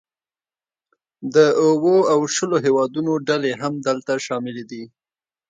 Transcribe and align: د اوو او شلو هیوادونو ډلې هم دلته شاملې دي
د 1.35 1.35
اوو 1.65 1.95
او 2.13 2.19
شلو 2.35 2.57
هیوادونو 2.65 3.11
ډلې 3.27 3.51
هم 3.61 3.73
دلته 3.87 4.13
شاملې 4.25 4.63
دي 4.71 4.83